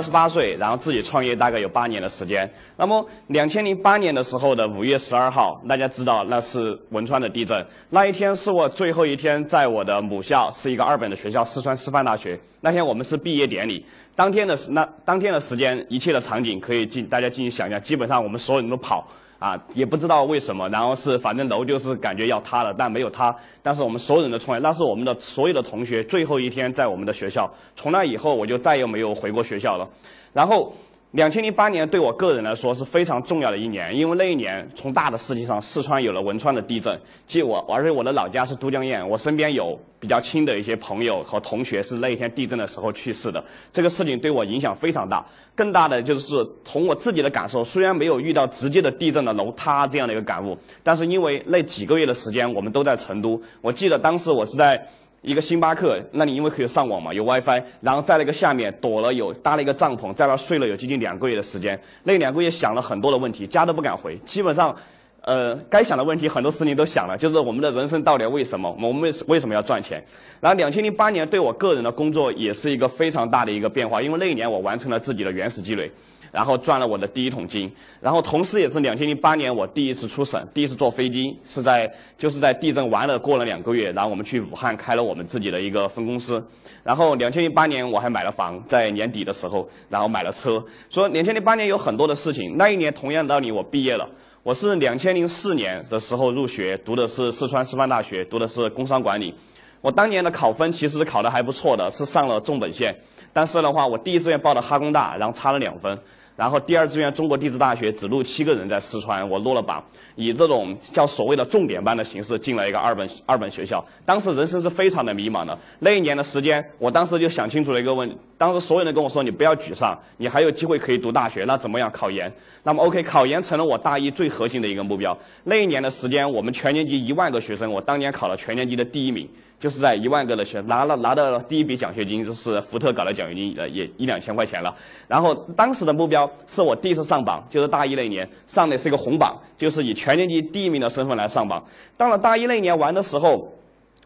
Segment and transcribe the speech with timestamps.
[0.00, 2.50] 二十八岁，然后自己创业大概有八年的时间。
[2.78, 7.62] 那么两千零八年的时候的五月十二号，大家知道那是汶川的地震。
[7.90, 12.40] 那一天是我最后一天在我的母校，是一个二本的学校——四川师范大学。
[12.62, 13.84] 那天我们是毕业典礼，
[14.16, 17.78] 当天的那当天的时间，一切的场景可以进大家进行想象。
[17.82, 19.06] 基本上我们所有人都跑。
[19.40, 23.34] 啊，也不知道为什么，然后是反正楼就是感觉要塌了，但没有塌。
[23.60, 27.52] 但是我们所有人的创业，那是我们的所有的同学最后一天在我们的学校。
[27.74, 29.88] 从那以后，我就再也没有回过学校了。
[30.32, 30.72] 然后。
[31.12, 36.96] 两千零八年对我个人来说是非常重要的一年，因为那一年从大的事情上，四川有了汶川的地震，
[37.26, 45.26] 即我，而且我的老家是都江堰，我身边有比较亲的一些朋友和同学是那一天地震的时候去世的，这个事情对我影响非常大。
[45.56, 54.80] 更大的就是从我自己的感受，虽然没有遇到直接的地震的楼塌这样的一个感悟，但是因为那几个月的时间我们都在成都，我记得当时我是在。
[55.22, 61.78] 一个星巴克，那里因为可以上网嘛，有 WiFi，然后在那个下面躲了有搭了一个帐篷，在那睡了有接近两个月的时间。
[62.04, 64.74] 那两个月想了很多的问题，家都不敢回，基本上，
[65.20, 70.02] 呃，该想的问题很多事情都想了，就是我们的人生到底为什么，我们为为什么要赚钱？
[70.40, 75.90] 然后两千零八年对我个人的工作也是一个非常大的一个变化，因为那一年我完成了自己的原始积累。
[76.32, 86.42] 然后赚了我的第一桶金，然后同时也是两千零八年我第一次出省，第一次坐飞机是在就是在地震完了过了两个月，然后我们去武汉开了我们自己的一个分公司，
[86.84, 92.56] 然后两千零八年我还买了房，在年底的时候，然后买了车，所以两千零八年有很多的事情。
[92.56, 94.08] 那一年同样道理我毕业了，
[94.42, 99.34] 我是两千零四年的时候入学，读的是四川师范大学，读的是工商管理。
[99.80, 102.94] 我当年的考分其实考的还不错的，是上了重本线，
[103.32, 105.98] 但是的话我第一志愿报的哈工大，然后差了两分。
[106.40, 109.84] 然后第二志愿中国地质大学只录七个人在四川，我落了榜，
[110.16, 113.84] 以这种叫所谓的重点班的形式进了一个二本二本学校。
[114.06, 115.58] 当时人生是非常的迷茫的。
[115.80, 118.10] 那一年的时间，我当时就想清楚了一个问。
[118.38, 121.44] 当时所有人跟我说：“你不要沮丧，你还有机会可以读大学。
[121.44, 121.90] 那怎么样？
[121.92, 122.32] 考研。
[122.62, 125.14] 那么 OK，考研成了我大一最核心的一个目标。
[125.44, 129.28] 那一年的时间，我们全年级一万个学生，我当年考了全年级的第一名。”
[129.60, 134.74] 就是在一万个的学拿了拿到了第一笔奖学金，就是福特搞的奖学金，呃，也一两千块钱了。
[135.06, 141.62] 然后当时的目标是我第一次上榜，就是大一那年上的是一个红榜，就是以全年级第一名的身份来上榜。
[141.96, 143.48] 到了大一那年玩的时候。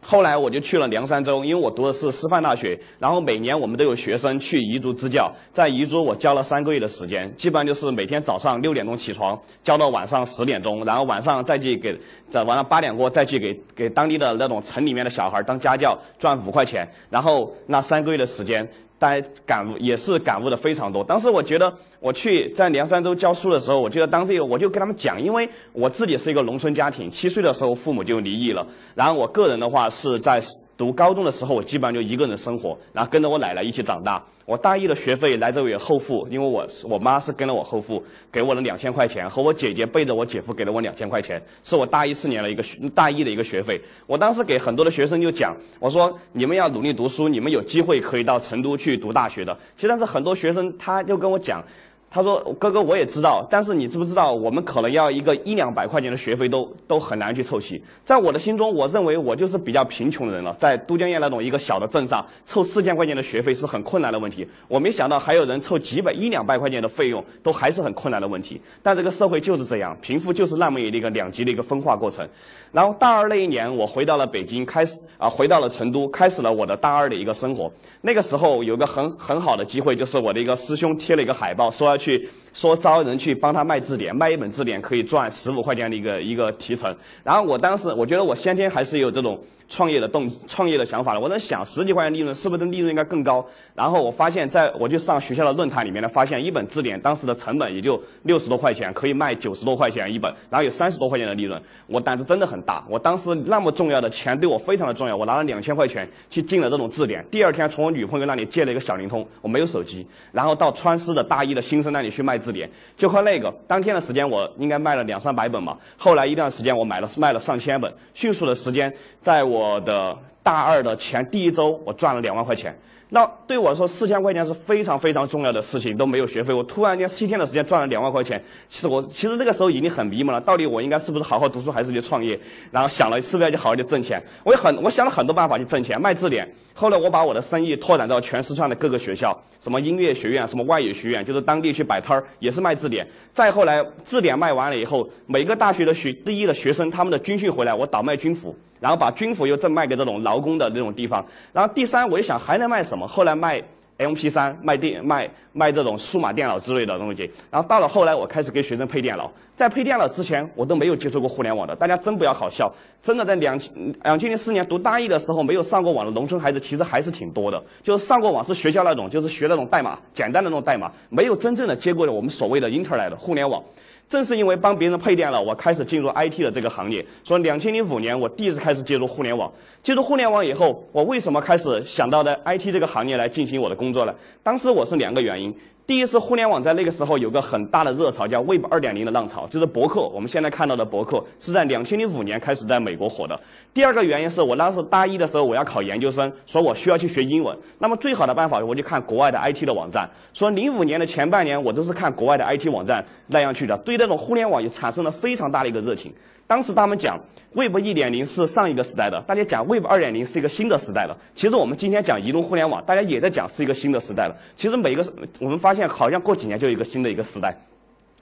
[0.01, 11.97] 后来我就去了凉山州，因为我读的是师范大学，然后每年我们都有学生去彝族支教，在彝族我教了三个月的时间，基本上就是每天早上六点钟起床，教到晚上十点钟，然后晚上再去给
[12.29, 18.67] 在晚上八点过再去给给当地的那种城里面的小孩当家教，赚五块钱，然后那三个月的时间。
[19.05, 21.03] 来感悟也是感悟的非常多。
[21.03, 28.65] 当时我觉得我去在凉山州教书的时候，我觉得当这个我就跟他们讲，因为我自己是一个农村家庭，七岁的时候父母就离异了，
[28.95, 30.41] 然后我个人的话是在。
[30.77, 34.21] 读高中的时候，我基本上就一个人生活，然后跟着我奶奶一起长大。
[34.45, 43.81] 我大一的学费来自于后付，因为我是我妈是跟了我后付，给我了两千块钱，和我姐姐背着我姐夫给了我两千块钱，是我大一四年的一个大一的一个学费。
[44.05, 49.57] 我当时给很多的学生就讲，我说你们要努力读书，你们有机会可以到成都去读大学的。
[49.73, 51.63] 其实但是很多学生他就跟我讲。
[52.09, 57.83] 他说：“哥哥，我也知道，但是你知不知道，我们可能要一个一两百块钱的学费都都很难去凑齐。
[58.05, 60.53] 在我的心中，我认为我就是比较贫穷的人了。
[60.53, 64.47] 在都江堰那种一个小的镇上，凑四千块钱的学费是很困难的问题。
[64.69, 68.61] 我没想到还有人凑几百一两百块钱的费用都还是很困难的问题。
[68.81, 72.25] 但这个社会就是这样，贫富就是那么一个两极的一个分化过程。
[72.71, 77.69] 然后大二那一年，我回到了北京，开始啊，回到了成都，开始了我的大二的一个生活。
[78.01, 82.29] 那个时候有个很很好的机会，就是我的一个师兄贴了一个海报，说要去。
[82.55, 86.95] 说招人去帮他卖字典，卖一本字典可以赚十五块钱的一个一个提成。
[87.21, 91.19] 然后我当时我觉得我先天还是有这种创业的动创业的想法的。
[91.19, 93.45] 我在想十几块钱利润是不是利润应该更高？
[93.75, 101.61] 然后我发现，在我就上学校的论坛里面呢，发现一本字典当时的成本也就六十多块钱，可以卖九十多块钱一本，然后有三十多块钱的利润。
[101.87, 102.81] 我胆子真的很大。
[102.89, 107.21] 我当时那么重要的钱对我非常的重要，我拿了两千块钱去进了这种字典。
[107.29, 111.95] 第二天从我女朋友那里借了一个小灵通，我没有手机，然后到川师的大一的新在。
[111.95, 115.77] 那里去卖字典，就靠那个当天的时间，我应该卖了两三百本嘛。
[115.95, 122.77] 后来一段时间，我买了卖了上千本，迅速的时间，在我的大二的前第一周，我赚了两万块钱。
[123.15, 126.53] 那对我来说，四千块钱是非常非常重要的事情，都没有学费。
[126.53, 132.37] 我突然间七天的时间赚了两万块钱，其实我其实那个时候已经很迷茫了，到底我应该是不是好好读书，还是去创业？
[132.71, 134.21] 然后想了是不是要去好好去挣钱？
[134.43, 136.45] 我也很我想了很多办法去挣钱，卖字典。
[136.73, 143.07] 后来我把我的生意拓展到全四川的各个学校，什么音乐学院，什么外语学院，就是当地去摆摊儿，也是卖字典。
[143.31, 148.53] 再后来字典卖完了以后，每个大学的学第一的学生，他们的军训回来，我倒卖军服。
[148.79, 153.07] 然后把军服又赠卖给这种劳工的这种地方，然后第三我就想还能卖什么？
[153.07, 153.61] 后来卖
[153.97, 159.31] MP3 卖电卖卖这种数码电脑之类的东西，然后到了后来，我开始给学生配电脑。
[159.55, 161.73] 在配电脑之前，我都没有接触过互联网的。
[161.73, 162.69] 大家真不要好笑，
[163.01, 163.57] 真的在两
[164.03, 167.63] 两千零四年读大一的时候，没有上过网的农村孩子其实还是挺多的。
[167.81, 173.63] 就是上过网是学校那种，就是学那种代码，简单的那种代码，没有真正的接过我们所谓的 Internet 互联网。
[174.07, 177.05] 正是因为帮别人配电了，我开始进入 IT 的这个行业。
[177.23, 179.51] 所以，两千零五年我第一次开始接触互联网。
[179.81, 184.13] 接触互联网以后，我为什么开始想到的 IT 这个行业来进行我的工作呢？
[184.43, 185.53] 当时我是两个原因。
[185.87, 190.01] 第一是互联网在那个时候有个很大的热潮，叫 Web 二点零的浪潮，就是博客。
[190.01, 193.39] 我们现在看到的博客是在两千零五年开始在美国火的。
[193.71, 197.55] 第二个原因是我当时大一的时候我要考研究生，说我需要去学英文。
[197.77, 200.09] 那么最好的办法我就看国外的 IT 的网站。
[200.33, 206.11] 说零五年的前半年我都是看国外的 IT 网站那样去的，对那种互联网也产生了非常大的一个热情。
[206.47, 207.19] 当时他们讲
[207.53, 211.17] Web 一点零是上一个时代的，大家讲 Web 二点零是一个新的时代了。
[211.33, 214.35] 其实我们今天讲移动互联网，大家也在讲是一个新的时代了。
[214.55, 215.03] 其实每个
[215.39, 217.55] 我们发现好像过几年就有一个新的一个时代。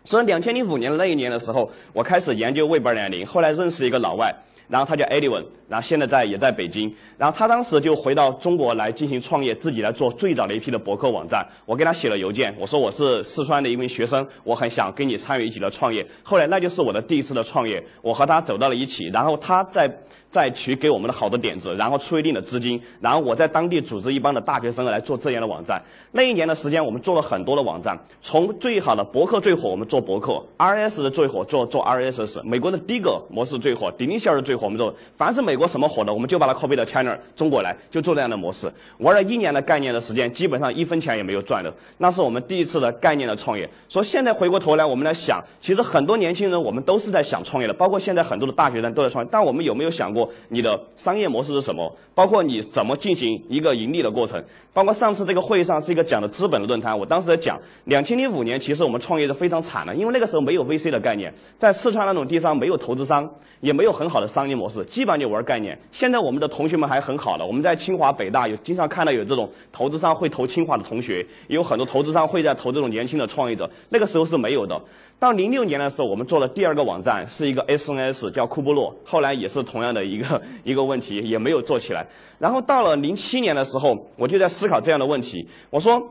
[0.03, 4.33] 所以两千零五年那一年的时候，我开始研究 Web 二点零，后来认识一个老外。
[4.69, 6.91] 然后他叫 Edwin，然后现在在也在北京。
[7.17, 11.45] 然后他当时就回到中国来进行创业，自己来做最早的一批的博客网站。
[11.65, 16.03] 我给他写了邮件，我说我是四川的一名学生，我很想跟你参与一起的创业。
[16.23, 19.09] 后来那就是我的第一次的创业，我和他走到了一起。
[19.09, 19.87] 然后他在
[20.29, 25.79] 在取给我们的好多点子，然后出一定的资金，然后我在当地组织一帮的大学生来做这样的网站。
[26.13, 32.41] 那一年的时间，我们做了很多的网站，从最好的博客最火，我们做博客；RS 的最火，做做 RSS。
[32.43, 34.91] 美国的 DIGO 模式最火，Delicious 最火，我们做。
[35.15, 38.67] 凡是美国什么火的，我们就把它 copy 到 China 中国来，就做这样的模式。
[38.97, 41.71] 玩了一年的概念的时间，基本上一分钱也没有赚的。
[41.99, 43.69] 那是我们第一次的概念的创业。
[43.87, 49.29] 所以现在回过头来，我们来想，其实很多年轻人我们都是在想创业的，包括现在很多的大学生都在创业。
[49.31, 51.95] 但我们有没有想过你的商业模式是什么？
[52.15, 54.43] 包括你怎么进行一个盈利的过程？
[54.73, 63.27] 包括上次这个会议上是一个讲的资本的论坛，我当时在讲，两千零五年其实我们创业的非常惨因为那个时候没有 VC 的概念，在四川那种地方没有投资商，
[63.61, 64.85] 也没有很好的商业模式。
[64.85, 65.75] 基本上就玩概念。
[65.91, 73.67] 现在我们的同学们还很好了，我们在清华、北大有经常看到有这种投资商会投清华的同学，也有很多投资商会在投这种年轻的创业者。
[73.89, 74.79] 那个时候是没有的。
[75.17, 78.93] 到零六年的时候，我们做了第二个网站，是一个 SNS，叫库布洛。
[79.05, 82.05] 后来也是同样的一个 一个问题，也没有做起来。
[82.37, 86.01] 然后到了零七年的时候，我就在思考这样的问题，我说。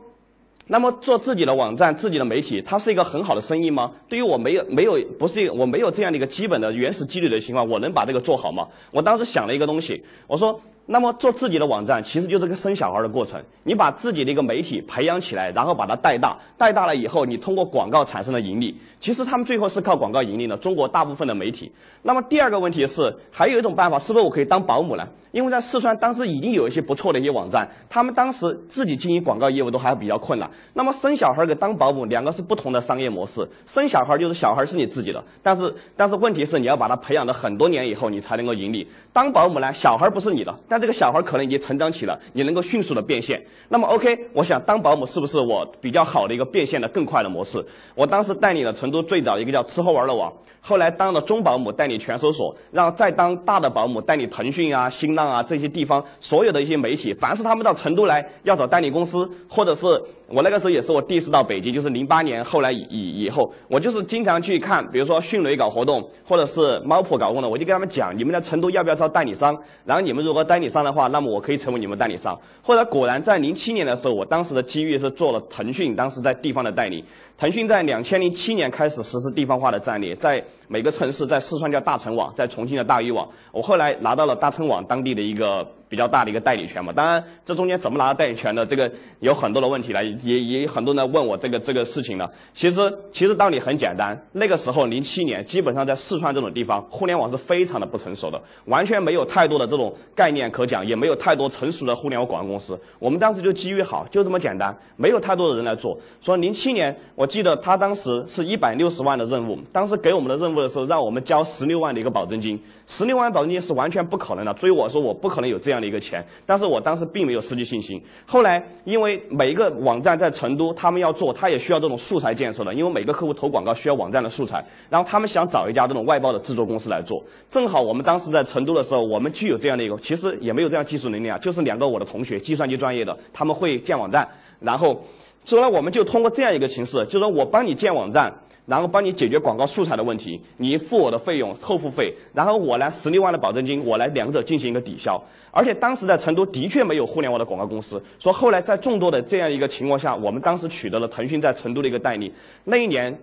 [0.67, 3.91] 那么做自己的网站、自己的媒体，它是一个很好的生意吗？
[4.07, 8.67] 对于我没有没有不是我没有这样的一个基本的原始积累的情况，我能把这个做好吗？
[8.91, 10.59] 我当时想了一个东西，我说。
[10.85, 13.41] 那么做自己的网站，其实就是个生小孩的过程。
[13.63, 18.77] 你把自己的一个媒体培养起来，然后把它带大，带大了以后，你通过广告产生了盈利。
[18.99, 20.57] 其实他们最后是靠广告盈利的。
[20.57, 21.71] 中国大部分的媒体。
[22.01, 25.07] 那么第二个问题是，还有一种办法，是不是我可以当保姆呢？
[25.31, 30.49] 因为在四川当时已经有一些不错的一些网站，他们当时自己经营广告业务都还比较困难。
[30.73, 33.47] 那么生小孩跟当保姆两个是不同的商业模式。
[33.65, 38.87] 生小孩就是小孩是你自己的，但是但是问题是你要把他培养了很多年以后，你才能够盈利。
[39.11, 40.53] 当保姆呢，小孩不是你的。
[40.73, 43.39] 但这个小孩可能已经成长起了，你能够迅速的变现。
[43.69, 47.63] 那么 OK，我想当保姆是不是我比较好的一个变现的更快的模式？
[47.93, 59.85] 我当时带领了成都最早一个叫吃喝玩乐网，后来当了中保姆带领全搜索，然后再当大的保姆带领腾讯啊、新浪啊这些地方所有的一些媒体，凡是他们到成都来要找代理公司，或者是
[60.33, 69.55] 我那个时候也是我第一次到北京，就是零八年后来以以后，我就是经常去看，比如说迅雷搞活动，或者是猫扑搞活动，我就跟他们讲，你们在成都要不要招代理商？
[69.85, 72.35] 然后你们如果代理商的话，那么我可以成为你们代理商。
[72.63, 77.05] 后来果然在零七年的时候，我当时的机遇是做了腾讯，当时在地方的代理。
[77.37, 83.27] 腾讯在两千零七年开始实施地方化的战略，在每个城市，在四川叫大成网，在重庆的大鱼网。
[83.51, 85.67] 我后来拿到了大成网当地的一个。
[85.89, 92.27] 比较大的一个代理权嘛，当然这中间怎么拿到代理权的，这个有很多的问题了，也也很多人问我这个这个事情了。
[92.51, 102.75] 其实其实道理很简单，那个时候零七年，基本上在四川这种地方，互联网是非常的不成熟的，完全没有太多的这种概念可讲，也没有太多成熟的互联网广告公司。
[102.97, 105.95] 我们当时就机遇好，就这么简单，没有太多的人来做。
[106.19, 115.87] 所以零七年，我记得他当时是一百六十万的任务，当时给我们的任务的时候，让我们交十六万的一个保证金，十六万保证金是完全不可能的，所以我说我不可能有这样的。
[115.87, 118.01] 一个钱，但是我当时并没有失去信心。
[118.25, 124.61] 后来，因为每一个网站在成都，他们要做，他也需要这种素材建设的，因为每个客户投广告需要网站的素材。
[124.89, 127.23] 然后他们想找一家这种外包的制作公司来做。
[127.47, 134.27] 正好我们当时在成都的时候，我们具有这样的一个，其实也没有这样技术能力啊，就是两个我的同学，计算机专业的，他们会建网站。
[134.61, 134.97] 然后，
[135.45, 138.33] 所以呢，我们就通过这样一个形式，就是说我帮你建网站。
[138.65, 145.21] 然后帮你解决广告素材的问题，你付我的费用后付费，然后我来十六万的保证金，我来两者进行一个抵消。
[145.51, 152.31] 而且当时在成都的确没有互联网的广告公司，说后来在众多的这样一个情况下，我们当时取得了腾讯在成都的一个代理。
[152.63, 153.13] 那一年，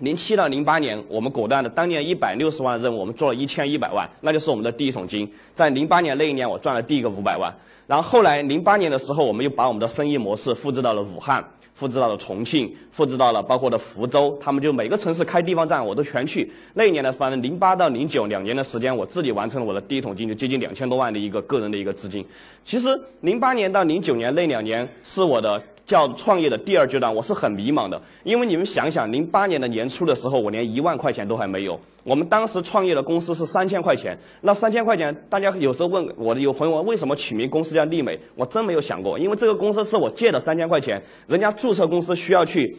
[0.00, 5.30] 零七到零八年，我们果断的当年一百六十万的任务，我们做了一千一百万，那就是我们的第一桶金。
[5.54, 7.54] 在零八年那一年，我赚了第一个五百万。
[7.86, 11.44] 然后后来零八年的时候，我们又把我们的生意模式复制到了武汉。
[11.74, 16.48] 复制到了重庆，复制到了包括的福州，他们就每个城市开地方站，我都全去。
[16.74, 22.24] 那一年呢，反正零八到零九两年的时间，我自己完成了我的第一桶金，就接近两千多万的一个个人的一个资金。
[22.64, 22.88] 其实
[23.22, 25.60] 零八年到零九年那两年是我的。
[25.84, 31.78] 叫创业的第二阶段，我是很迷茫的，因为你们想想，零八年的年初的时候，我连一万块钱都还没有。
[32.02, 42.76] 我们当时创业的公司是三千块钱，那三千块钱，大家有时候问我的有朋友问为什么取名公司叫丽美，我真没有想过，因为这个公司是我借的三千块钱，人家注册公司需要去。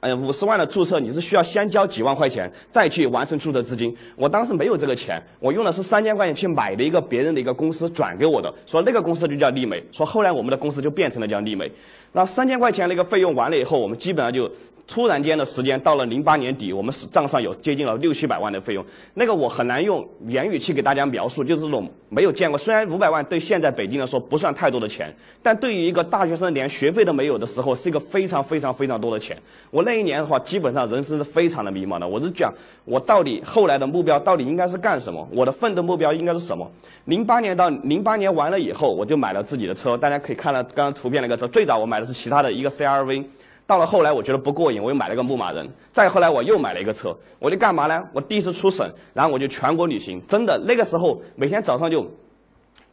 [0.00, 3.94] 呃，五十万的注册，你是需要先交几万块钱，再去完成注册资金。
[4.16, 11.70] 我当时没有这个钱，我用的是三千块钱去买的一个别人的一个公司转给我的，说那个公司就叫丽美，说后来我们的公司就变成了叫丽美。
[12.12, 14.50] 那三千块钱那个费用完了以后，我们基本上就。
[14.86, 18.84] 突然间的时间到了零八年底，我们是账上有接近了六七百万的费用，
[19.14, 22.58] 那个我很难用言语去给大家描述，就是这种没有见过。
[22.58, 29.36] 虽然五百万对现在北京来说不算太多的钱，但对于一个大学生连学费都没有的时候，是一个非常非常非常多的钱。
[29.70, 32.06] 我那一年的话，基本上人生是非常的迷茫的。
[32.06, 32.52] 我是讲，
[32.84, 35.26] 我到底后来的目标到底应该是干什么？
[35.32, 36.70] 我的奋斗目标应该是什么？
[37.06, 39.96] 零八年到零八年完了以后，我就买了自己的车。
[39.96, 43.24] 大家可以看到刚刚图片那个车，最早我买的是其他的一个 CRV。
[43.72, 45.66] 到了后来，我觉得不过瘾，我又买了个牧马人。
[45.90, 48.06] 再后来，我又买了一个车，我就干嘛呢？
[48.12, 50.20] 我第一次出省，然后我就全国旅行。
[50.28, 52.06] 真的，那个时候每天早上就。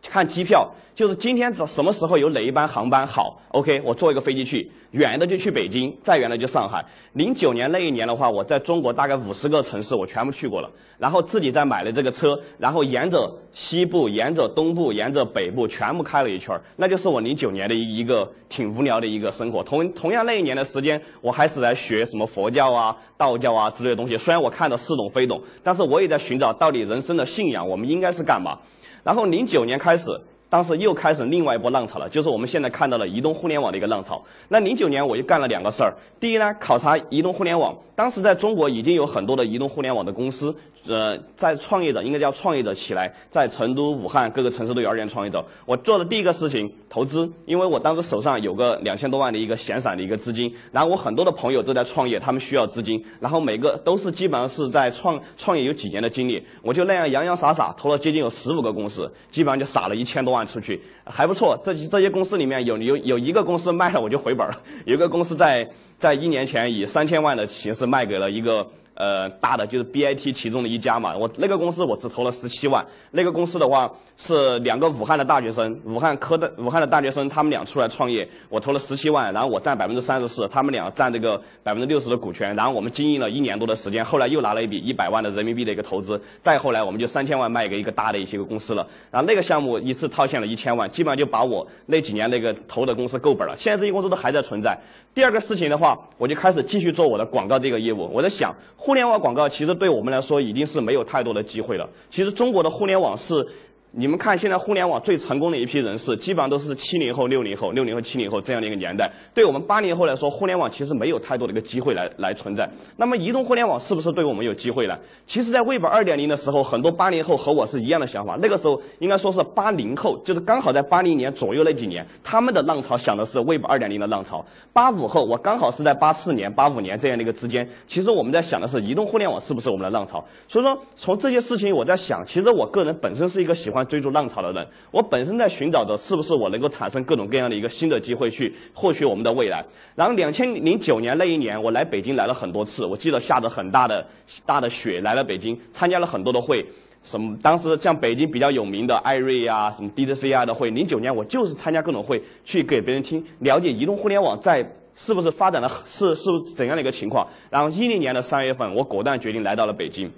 [0.07, 6.83] 看机票，就是今天什什么时候有哪一班航班好？OK，我坐一个飞机去，远的就去北京，再远的就上海。
[7.13, 19.61] 零九年那一年的话，我在中国大概五十个城市我全部去过了，然后自己再买了这个车，然后沿着西部、沿着东部、沿着北部全部开了一圈儿那就是我零九年的一一个挺无聊的一个生活。
[19.61, 24.17] 同同样那一年的时间，我还是在学什么佛教啊、道教啊之类的东西。
[24.17, 28.57] 虽然我看的似懂非懂，但是我也在寻找到底人生的信仰，我们应该是干嘛？
[29.03, 34.21] 然后零九年开始，当时又开始另外一波浪潮了，就是我们现在看到的移动互联网的一个浪潮。
[34.47, 37.77] 那零九年我就干了两个事儿，第一呢，考察移动互联网。
[37.95, 40.55] 当时在中国已经有很多的移动互联网的公司，
[40.87, 45.43] 呃，在创业者应该叫创业者起来，在成都、武汉各个城市都有二点创业者。
[45.65, 61.59] 我做的第一个事情，投资，因为我当时手上有个两千多万的一个闲散的一个资金，然后我很多的朋友都在创业，他们需要资金，然后每个都是基本上是在创创业有几年的经历，我就那样洋洋洒洒投了接近有十五个公司，基本上就撒了一千多万卖出去，还不错。
[61.61, 67.85] 这这些公司里面有有有一个公司卖了我就回本了，有一个公司在在一年前以三千万的形式。
[67.85, 68.65] 卖给了一个。
[68.99, 72.85] 呃，大的就是 BIT 其中的一家嘛，我那个公司我只投了十七万。
[73.11, 93.55] 那个公司的话是两个武汉的大学生，武汉科的武汉的大学生，他们俩出来创业，我投了十七万，然后我占百分之三十四，他们俩占这个百分之六十的股权，然后我们经营了一年多的时间，后来又拿了一笔一百万的人民币的一个投资，再后来我们就三千万卖给一个大的一些个公司了，然后那个项目一次套现了一千万，基本上就把我那几年那个投的公司够本了。
[93.57, 94.77] 现在这些公司都还在存在。
[95.13, 98.53] 第二个事情的话，我就开始继续做我的广告这个业务，我在想。
[98.89, 101.87] 互联网广告其实对我们来说已经是没有太多的机会了。
[102.09, 103.47] 其实中国的互联网是。
[103.91, 109.11] 你们看，现在互联网最成功的一批人士，基本上都是七零后、六零后、六零后、七零后这样的一个年代。
[109.33, 112.69] 对我们八零后来说，互联网其实没有太多的一个机会来来存在。
[112.97, 114.95] 那么，移动互联网是不是对我们有机会呢？
[115.25, 118.37] 其实，在 Web 二点零的时候，很多八零后和我是一样的想法。
[118.39, 124.45] 那个时候，应该说是八零后，就是刚好在八零年左右那几年，他们的浪潮想的是 Web 二点零的浪潮。
[124.71, 130.23] 八五后，我刚好是在八四年、八五年这样的一个之间，其实我们在想的是移动互联网是不是我们的浪潮。
[130.47, 134.67] 所以说，从这些事情我在想，其实我个人本身是一个喜欢追逐浪潮的人。
[134.91, 139.63] 我本身在寻找的是不是我能够产生各种各样的一个新的机会去获取我们的未来。
[139.95, 144.05] 然后两千零九年那一年，我来北京来了很多次，我记得下着很大的
[144.45, 146.65] 大的雪来了北京，参加了很多的会。
[147.01, 147.33] 什么？
[147.41, 150.69] 当时像北京比较有名的艾瑞啊，什么 DDC 啊的会。
[150.71, 157.25] 零九年我就是参加各种会，去给别人听，了解移动互联网在是不是发展的是是怎样的一个情况。
[157.49, 160.11] 然后一零年的三月份，我果断决定来到了北京。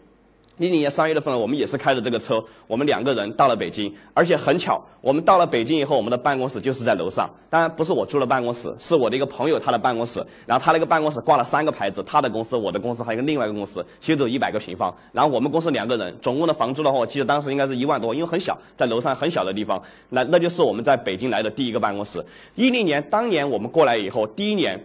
[0.57, 7.27] 一零年三月份，我们也是开着这个车，我们两个人到了北京，而且很巧，我们到了北京以后，我们的办公室就是在楼上。
[7.49, 10.23] 当然不是我租的办公室，是我的一个朋友他的办公室。
[10.45, 14.93] 然后他那个办公室挂了三个牌子，他的公司、我的公司还有一个另外一个公司，其实只有一百个平方。
[15.11, 19.81] 然后我们公司两个人，总共的房租的话，我记得当时应该是一万多，因为很小，在楼上很小的地方。
[20.09, 22.23] 那那就是我们在北京来的第一个办公室。
[22.53, 24.79] 一零年当年我们过来以后，第一年。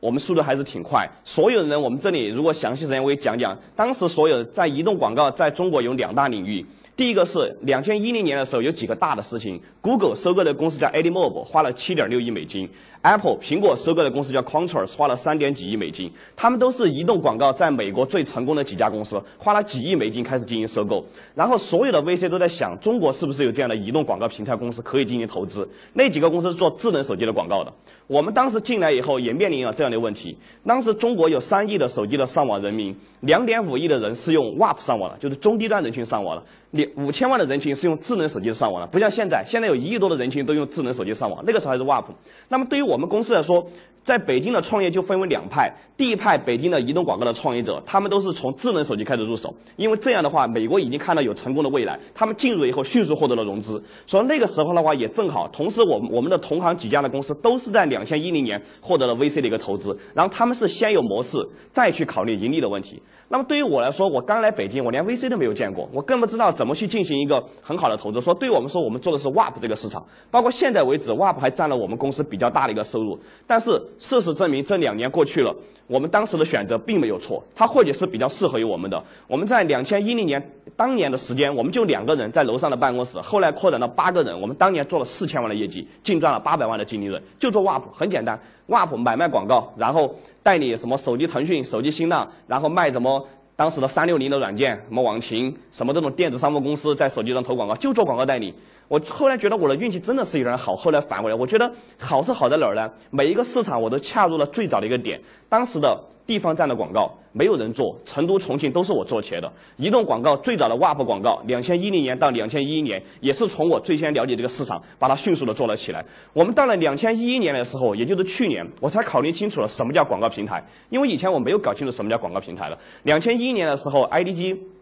[0.00, 1.08] 我们速度还是挺快。
[1.24, 6.64] 所有人，我们这里如果详细时间我也讲讲，当时所有在移动广告在中国有两大领域。
[6.94, 12.66] 第一个是两千一零年的时候有几个大的事情，Google 收购的公司叫 AdMob，花了七点六亿美金
[13.02, 16.10] ；Apple 苹果收购的公司叫 Contrast，花了三点几亿美金。
[16.34, 21.04] 他们都是移动广告在美国最成功的几家公司，花了几亿美金开始进行收购。
[21.34, 25.68] 然后所有的 VC 都在想，中国是不是有这样的移动广告平台公司可以进行投资？
[25.92, 27.70] 那几个公司是做智能手机的广告的。
[28.06, 30.36] 我们当时进来以后也面临了这样的问题。
[30.66, 36.42] 当时中国有三亿的手机的上网人民，两点五亿的人是用 WAP 上网的，就是中低端人群上网了。
[36.72, 41.42] 你五千万的人群是用智能手机上网的，不像现在，现在有一亿多的人群都用智能手机上网。
[41.46, 42.04] 那个时候还是 WAP。
[42.48, 43.64] 那么对于我们公司来说，
[44.02, 53.82] 在北京的创业就分为两派，第一派北京的移动广告的创业者，他们都是从智能手机开始入手，因为这样的话，美国已经看到有成功的未来，他们进入以后迅速获得了融资。
[54.04, 61.38] 所以那个时候的话也正好，同时我们我们的同行几家的公司都是在两千一零年获得了 VC 的一个投投资，然后他们是先有模式，
[61.70, 63.02] 再去考虑盈利的问题。
[63.28, 68.20] 那么对于我来说，我刚来北京，我连 VC 都没有见过，我更不知道怎么去进行一个很好的投资。
[68.20, 73.18] 说对我们说，我们做的是 WAP 这个市场，包括现在为止，WAP 还占了我们公司比较大的一个收入。
[73.46, 75.52] 但是事实证明，这两年过去了，
[75.88, 79.02] 我们当时的选择并没有错，它或许是比较适合于我们的。
[79.26, 80.40] 我们在两千一零年
[80.76, 93.26] 当年的时间，我们就两个人在楼上的办公室，后来扩展到八个人，我们当年做了四千万的业绩，净赚了八百万的净利润，就做 WAP，很简单，WAP 买卖广告，然后代理什么手机腾讯、手机新浪，然后卖什么。
[93.58, 98.54] 当时的三六零的软件，什么网情，什么这种电子商务公司在手机上投广告，就做广告代理。
[98.86, 102.86] 我后来觉得我的运气真的是有点好，后来反过来，我觉得好是好在哪儿呢？
[103.10, 105.18] 每一个市场我都恰入了最早的一个点。
[105.48, 109.52] 当时的地方站的广告没有人做，成都、重庆都是我做起来的。
[109.76, 116.04] 移动广告最早的 WAP 广告，两千一零年到两千一一年，也是从我最先了解这个市场，把它迅速的做了起来。
[116.32, 122.76] 我们到了两千一一年的时候，也就是去年，我才考虑清楚了什么叫广告平台，因为以前我没有搞清楚什么叫广告平台的。
[123.04, 124.75] 两千一一年的时候，IDG。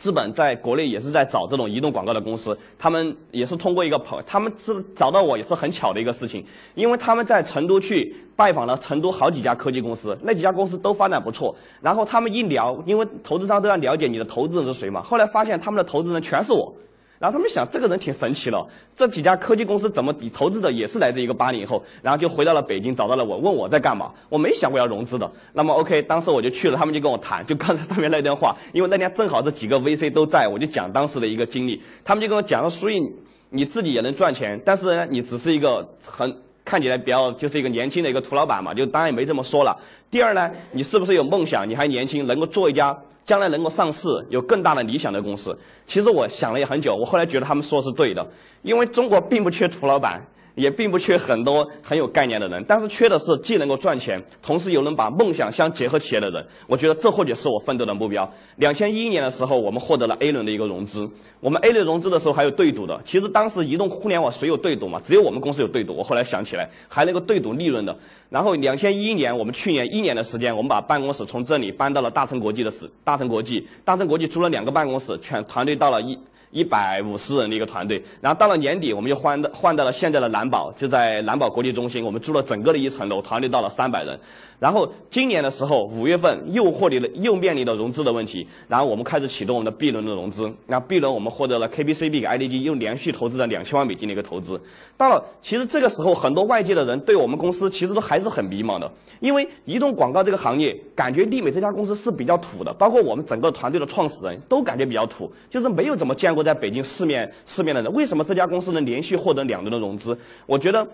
[0.00, 6.42] 资本在国内也是在找这种移动广告的公司，他们也是通过一个朋，他们是找到我也是很巧的一个事情，
[6.74, 16.74] 因为他们在成都去拜访了成都好几家科技公司，那几家公司都发展不错，然后他们一聊，因为投资商都要了解你的投资人是谁嘛，后来发现他们的投资人全是我。
[17.20, 18.66] 然后他们想，这个人挺神奇了。
[18.96, 24.10] 这几家科技公司怎么投资者也是来自一个八零后，然后就回到了北京，找到了我，问我在干嘛。
[24.30, 25.30] 我没想过要融资的。
[25.52, 31.82] 那么 OK，当时我就去了，他们就跟我谈，就刚才上面那段话，因为那天正好这几个 VC 都在，我就讲当时的一个经历。
[32.02, 33.06] 他们就跟我讲了，所以
[33.50, 36.34] 你自己也能赚钱，但是呢，你只是一个很。
[36.70, 39.76] 看起来比较就是一个年轻的一个土老板嘛，就当然也没这么说了。
[40.08, 41.68] 第二呢，你是不是有梦想？
[41.68, 45.58] 你还年轻，能够做一家将来能够上市、有更大的理想的公司？
[45.84, 48.24] 其实我想了也很久，我后来觉得他们说的是对的，
[48.62, 50.24] 因为中国并不缺土老板。
[50.54, 56.46] 也并不缺很多很有概念的人，但是缺的是既能够赚钱，同时又能把梦想相结合起来的人。
[56.66, 58.30] 我觉得这或许是我奋斗的目标。
[58.56, 61.08] 两千一一年的时候，我们获得了 A 轮的一个融资。
[61.40, 63.00] 我们 A 轮融资的时候还有对赌的。
[63.04, 65.00] 其实当时移动互联网谁有对赌嘛？
[65.00, 65.94] 只有我们公司有对赌。
[65.94, 67.96] 我后来想起来，还能够对赌利润的。
[68.28, 73.66] 然后两千一一年，我们去年一年的时间，我们把办公室从这里搬到了大成国际的时大成国际。
[73.84, 76.18] 大成国际租了两个办公室，全团队到了一。
[76.50, 84.18] 一百五十人的一个团队，然后到了年底，我们又换到换到了现在的蓝宝，就在蓝宝国际中心，我们租了整个的一层楼，团队到了三百人。
[84.58, 90.52] 然后今年的时候，五月份又获得了又面临了融资的问题，然后我们开始启动我们的 B 轮的融资。
[90.66, 94.60] 那 B 轮我们获得了 KBCB 给 IDG 又连续投资了两千万美金的一个投资。
[94.98, 107.92] 到了其实这个时候，很多外界的人对我们公司其实都还是很迷茫的，因为移动广告这个行业，感觉丽美这家公司是比较土的，包括我们整个团队的创始人都感觉比较土，就是没有怎么见过在北京市面市面的人。
[107.92, 110.16] 为什么这家公司能连续获得两轮的融资？
[110.46, 110.86] 我觉得。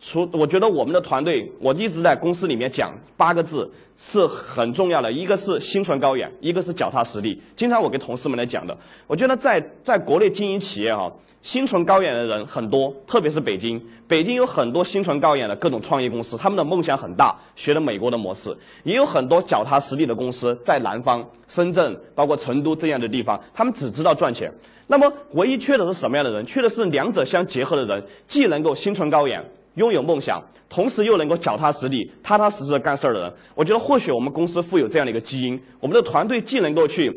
[0.00, 7.40] 除我觉得我们的团队，我一直在公司里面讲八个字是很重要的，一个是心存高远，一个是脚踏实地。
[7.56, 8.76] 经常我给同事们来讲的。
[9.06, 24.52] 我觉得在在国内经营企业哈，心存高远的人很多，特别是北京，北京有很多心存高远的各种创业公司，他们的梦想很大，学了美国的模式，也有很多脚踏实地的公司在南方、深圳、包括成都这样的地方，他们只知道赚钱。
[24.90, 26.46] 那么唯一缺的是什么样的人？
[26.46, 29.44] 缺的是两者相结合的人，既能够心存高远。
[29.78, 35.58] 拥有梦想，同时又能够脚踏实地、踏踏实实的干事儿的人，我觉得或许我们公司富有这样的一个基因。
[35.80, 37.08] 我们的团队既能够去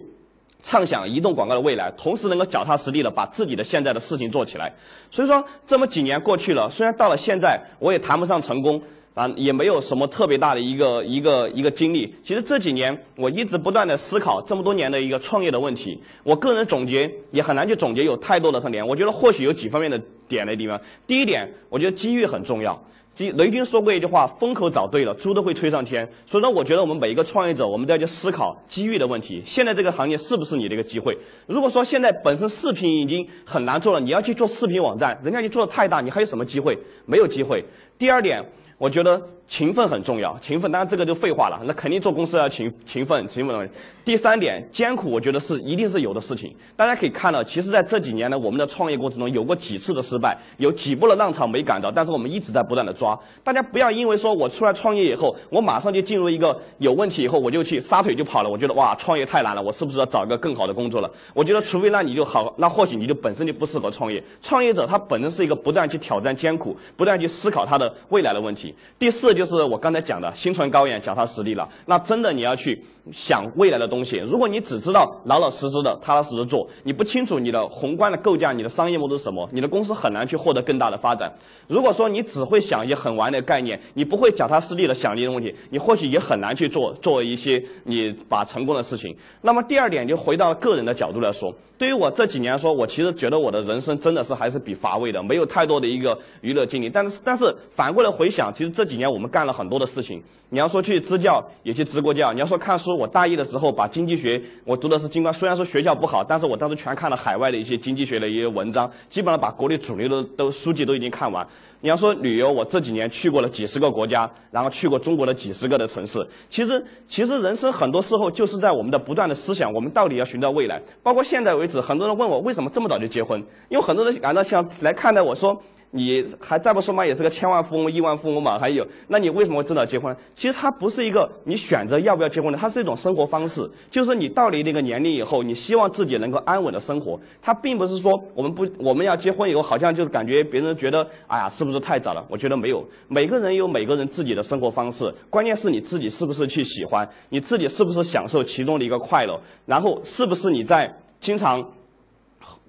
[0.62, 4.74] 畅想移动广告的未来，同时能够脚踏实地的把自己的现在的事情做起来。
[5.10, 8.82] 所以说，这么几年过去了，虽然到了现在，我也谈不上成功。
[9.14, 12.16] 啊，也没有什么特别大的一个一个一个经历。
[12.24, 16.02] 其实这几年我一直不断的思考这么多年的一个创业的问题。
[16.24, 18.88] 我个人总结也很难去总结有太多的特点。
[18.88, 20.80] 我觉得或许有几方面的点的地方。
[21.06, 22.82] 第一点，我觉得机遇很重要。
[23.14, 29.42] 即雷军说过一句话：“风口找对了，猪都会吹上天。”所以呢，我觉得我们每一个创业者，我们都要去思考机遇的问题。
[29.46, 31.18] 现在这个行业是不是你的一个机会？
[31.48, 36.78] 如果说现在本身视频已经很难做了，你要去做视频网站，人家就做的太大，你还有什么机会？
[37.06, 37.64] 没有机会。
[37.98, 38.44] 第二点。
[38.78, 43.70] 我觉得勤奋很重要，勤奋当然这个就废话了，那肯定做公司要勤勤奋勤奋。
[44.06, 46.56] 第三点，艰苦，我觉得是一定是有的事情。
[46.74, 53.20] 大家可以看到，其实在这几年呢，我们的创业过程中有过几次的失败，有几波的浪潮没赶到，但是我们一直在不断的抓。
[53.44, 58.50] 大家不要因为说我出来创业以后，我马上就进入一个有问题以后我就去撒腿就跑了。
[58.50, 61.12] 我觉得哇，创业太难了，我是不是要找一个更好的工作了？
[61.34, 64.24] 我觉得除非那你就好，那或许你就本身就不适合创业。
[64.42, 68.74] 创业者他本身是一个不断去挑战艰苦，不断去思考他的未来的问题。
[68.98, 69.52] 第四就就。
[69.52, 71.68] 是我刚才讲的，心存高远，脚踏实地了。
[71.88, 74.16] 那真的你要去想未来的东西。
[74.20, 81.30] 如果你只知道老老实实的、踏踏实实做，你不清楚你的宏观的构架、你的商业模式是什么，你的公司很难去获得更大的发展。
[81.68, 89.14] 如果说你只会想一些很完的概念，你不会脚踏实地的想这些问题，你或许也很难去做做一些你把成功的事情。
[89.42, 96.90] 那么第二点，就回到个人的角度来说，对于我这几年来说，我其实觉得我的人生真的是还是比乏味的，没有太多的一个娱乐经历。
[96.90, 99.42] 但是但是反过来回想，其实这几年我我们干。
[99.42, 111.44] 了很多的事情，你要说去支教，也去支过教；你要说看书，我大一的时候把经济学，我读的是经管，虽然说学校不好，但是我当时全看了海外的一些经济学的一些文章，基本上把国内主流的都书籍都已经看完。
[111.82, 116.20] 你要说旅游，我这几年去过了几十个国家，然后去过中国的几十个的城市。
[116.48, 120.80] 其实，其实人生很多时候就是在我们的不断的思想，我们到底要寻找未来。
[121.02, 125.62] 包括现在为止，很多人问我为什么这么早就结婚，因为很多人感到像来看待我说。
[125.92, 128.58] 你还再不说嘛，也是个千万富翁、亿万富翁嘛。
[128.58, 130.16] 还有，那你为什么会知道结婚？
[130.34, 133.70] 其实它不是一个你选择要不要结婚的，它是一种生活方式。
[133.90, 137.20] 就是你到了那个年龄以后，你希望自己能够安稳的生活。
[137.42, 142.26] 它并不是说我们不我们要结婚以后，好像就是感觉别人觉得，哎呀，是不是太早了？
[142.30, 145.14] 我觉得没有，每个人有每个人自己的生活方式。
[145.30, 151.62] 关键是你自己是不是去喜欢，你自己是不是享受其中的一个快乐，然后是不是你在经常。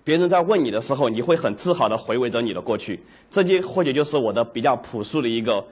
[0.04, 5.64] 别人在问你的时候，你会很自豪的回味着你的过去，这就或许就是我的比较朴素的一个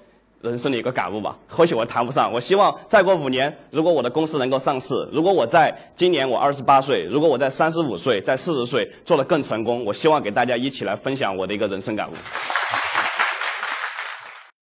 [0.43, 1.37] 人生的一个感悟吧。
[1.49, 12.15] 或许我谈不上，我希望再过五年，如果我的公司能够上市，如果我在今年我二十八岁，如果我在三十五岁、在四十岁做得更成功，我希望给大家一起来分享我的一个人生感悟。